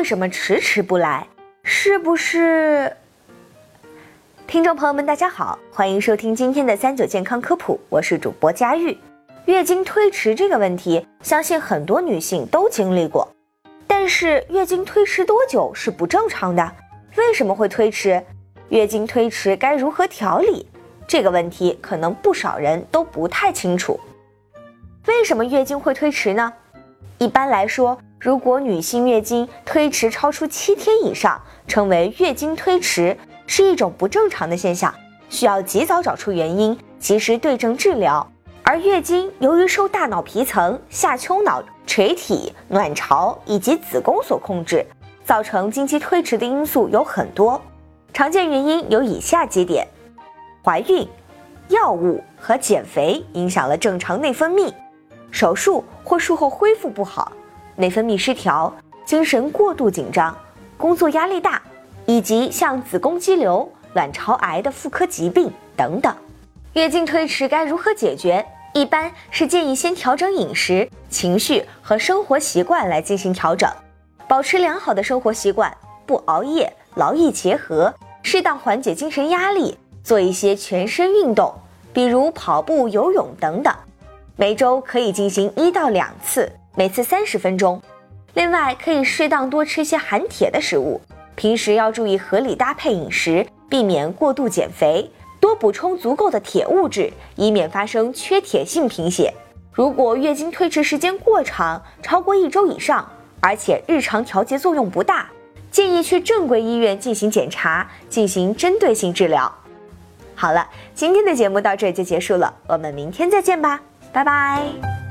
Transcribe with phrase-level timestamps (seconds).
[0.00, 1.26] 为什么迟迟不来？
[1.62, 2.90] 是不是？
[4.46, 8.96] 听众朋友们，大家好，欢迎收听今天的三九健康科普，我是主播佳玉。
[9.44, 13.30] 月经推迟这个问题，相信很多女性都经历过。
[13.86, 16.72] 但是月经推迟多久是不正常的？
[17.16, 18.24] 为什么会推迟？
[18.70, 20.66] 月经推迟该如何调理？
[21.06, 24.00] 这个问题可能不少人都不太清楚。
[25.08, 26.50] 为什么月经会推迟呢？
[27.18, 33.16] 一般来说，如果女性月经推迟超出七天以上，称为月经推迟，
[33.46, 34.94] 是一种不正常的现象，
[35.30, 38.30] 需要及早找出原因，及时对症治疗。
[38.62, 44.84] 而月经由于受大脑皮层、下丘脑垂体、卵巢以及子宫所控制，
[45.24, 47.58] 造成经期推迟的因素有很多，
[48.12, 49.88] 常见原因有以下几点：
[50.62, 51.08] 怀孕、
[51.68, 54.70] 药物和减肥影响了正常内分泌，
[55.30, 57.32] 手术或术后恢复不好，
[57.80, 58.72] 内分泌失调，
[59.04, 60.36] 精神过度紧张，
[60.76, 61.60] 工作压力大，
[62.06, 66.14] 以及像子宫肌瘤、卵巢癌的妇科疾病等等。
[66.74, 68.44] 月经推迟该如何解决？
[68.72, 73.68] 一般是建议先调整饮食、情绪和生活习惯来进行调整，
[74.28, 77.92] 保持良好的生活习惯，不熬夜，劳逸结合，
[78.22, 81.52] 适当缓解精神压力，做一些全身运动，
[81.92, 83.74] 比如跑步、游泳等等，
[84.36, 87.80] 每周可以进行一到两次，每次三十分钟。
[88.34, 91.00] 另外，可以适当多吃些含铁的食物，
[91.34, 95.10] 平时要注意合理搭配饮食，避免过度减肥。
[95.40, 99.32] 多补充足够的铁物质，以免发生缺铁性贫血。
[99.72, 103.10] 如果月经推迟时间过长，超过一周以上，
[103.40, 105.30] 而且日常调节作用不大，
[105.70, 109.50] 建议去正规医院进行检查，进行针对性治疗。
[110.34, 113.80] 好了，今天的节目到这就结束了，我们明天再见吧，
[114.12, 115.09] 拜拜。